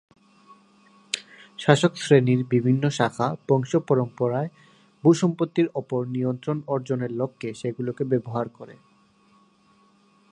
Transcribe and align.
শাসকশ্রেণীর 1.59 2.41
বিভিন্ন 2.45 2.83
শাখা 2.89 3.27
বংশপরম্পরায় 3.49 4.49
ভূসম্পত্তির 5.03 5.67
ওপর 5.75 6.01
নিয়ন্ত্রণ 6.05 6.57
অর্জনের 6.67 7.11
লক্ষ্যে 7.11 7.49
সেগুলোকে 7.53 8.03
ব্যবহার 8.03 8.47
করে। 8.49 8.75